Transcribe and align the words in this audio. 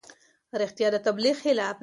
رښتیا 0.61 0.87
د 0.93 0.95
تبلیغ 1.05 1.35
خلاف 1.45 1.75
دي. 1.77 1.79